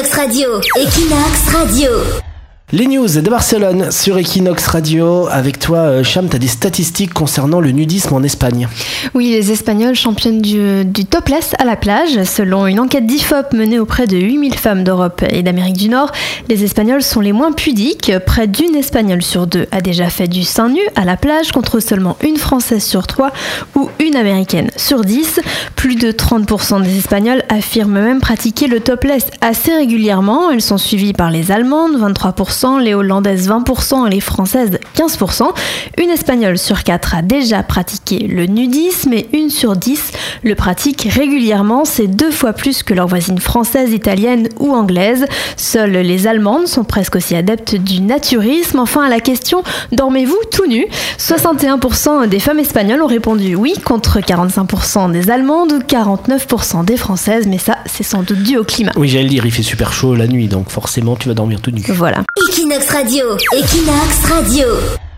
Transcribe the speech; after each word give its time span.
Equinox 0.00 0.16
Radio, 0.16 0.60
Radio. 1.52 2.29
Les 2.72 2.86
news 2.86 3.08
de 3.08 3.28
Barcelone 3.28 3.90
sur 3.90 4.16
Equinox 4.16 4.68
Radio. 4.68 5.26
Avec 5.26 5.58
toi, 5.58 5.78
euh, 5.78 6.04
Cham, 6.04 6.28
tu 6.28 6.36
as 6.36 6.38
des 6.38 6.46
statistiques 6.46 7.12
concernant 7.12 7.58
le 7.58 7.72
nudisme 7.72 8.14
en 8.14 8.22
Espagne. 8.22 8.68
Oui, 9.12 9.32
les 9.32 9.50
Espagnols 9.50 9.96
championnes 9.96 10.40
du, 10.40 10.84
du 10.84 11.04
topless 11.04 11.54
à 11.58 11.64
la 11.64 11.74
plage. 11.74 12.22
Selon 12.22 12.68
une 12.68 12.78
enquête 12.78 13.06
d'IFOP 13.06 13.54
menée 13.54 13.80
auprès 13.80 14.06
de 14.06 14.16
8000 14.16 14.54
femmes 14.54 14.84
d'Europe 14.84 15.24
et 15.30 15.42
d'Amérique 15.42 15.78
du 15.78 15.88
Nord, 15.88 16.12
les 16.48 16.62
Espagnols 16.62 17.02
sont 17.02 17.18
les 17.18 17.32
moins 17.32 17.50
pudiques. 17.50 18.12
Près 18.24 18.46
d'une 18.46 18.76
Espagnole 18.76 19.22
sur 19.22 19.48
deux 19.48 19.66
a 19.72 19.80
déjà 19.80 20.08
fait 20.08 20.28
du 20.28 20.44
sein 20.44 20.68
nu 20.68 20.82
à 20.94 21.04
la 21.04 21.16
plage 21.16 21.50
contre 21.50 21.80
seulement 21.80 22.16
une 22.22 22.36
Française 22.36 22.84
sur 22.84 23.08
trois 23.08 23.32
ou 23.74 23.88
une 23.98 24.14
Américaine 24.14 24.70
sur 24.76 25.00
dix. 25.00 25.40
Plus 25.74 25.96
de 25.96 26.12
30% 26.12 26.84
des 26.84 26.98
Espagnols 26.98 27.42
affirment 27.48 28.00
même 28.00 28.20
pratiquer 28.20 28.68
le 28.68 28.78
topless 28.78 29.26
assez 29.40 29.74
régulièrement. 29.74 30.52
Elles 30.52 30.62
sont 30.62 30.78
suivies 30.78 31.14
par 31.14 31.32
les 31.32 31.50
Allemandes, 31.50 31.98
23% 31.98 32.59
les 32.80 32.94
Hollandaises 32.94 33.48
20% 33.48 34.06
et 34.06 34.10
les 34.10 34.20
Françaises 34.20 34.78
15%. 34.96 35.44
Une 35.98 36.10
Espagnole 36.10 36.58
sur 36.58 36.82
4 36.82 37.14
a 37.14 37.22
déjà 37.22 37.62
pratiqué 37.62 38.18
le 38.18 38.46
nudisme 38.46 39.12
et 39.12 39.28
une 39.32 39.50
sur 39.50 39.76
10 39.76 40.12
le 40.42 40.54
pratique 40.54 41.08
régulièrement. 41.10 41.84
C'est 41.84 42.06
deux 42.06 42.30
fois 42.30 42.52
plus 42.52 42.82
que 42.82 42.92
leurs 42.92 43.08
voisines 43.08 43.38
françaises, 43.38 43.92
italiennes 43.92 44.48
ou 44.58 44.72
anglaises. 44.72 45.24
Seules 45.56 45.92
les 45.92 46.26
Allemandes 46.26 46.66
sont 46.66 46.84
presque 46.84 47.16
aussi 47.16 47.34
adeptes 47.34 47.76
du 47.76 48.00
naturisme. 48.00 48.78
Enfin, 48.78 49.04
à 49.04 49.08
la 49.08 49.20
question 49.20 49.62
dormez-vous 49.92 50.38
tout 50.50 50.66
nu? 50.66 50.86
61% 51.18 52.28
des 52.28 52.40
femmes 52.40 52.58
espagnoles 52.58 53.02
ont 53.02 53.06
répondu 53.06 53.54
oui 53.54 53.74
contre 53.84 54.20
45% 54.20 55.12
des 55.12 55.30
Allemandes 55.30 55.72
ou 55.72 55.78
49% 55.78 56.84
des 56.84 56.96
Françaises. 56.96 57.46
Mais 57.46 57.58
ça, 57.58 57.78
c'est 57.86 58.04
sans 58.04 58.22
doute 58.22 58.42
dû 58.42 58.58
au 58.58 58.64
climat. 58.64 58.92
Oui, 58.96 59.08
j'allais 59.08 59.28
dire, 59.28 59.46
il 59.46 59.52
fait 59.52 59.62
super 59.62 59.92
chaud 59.92 60.14
la 60.14 60.26
nuit, 60.26 60.48
donc 60.48 60.68
forcément 60.68 61.16
tu 61.16 61.28
vas 61.28 61.34
dormir 61.34 61.60
tout 61.60 61.70
nu. 61.70 61.82
Voilà. 61.88 62.22
Equinox 62.50 62.90
Radio, 62.90 63.36
Equinox 63.52 64.28
Radio. 64.28 65.09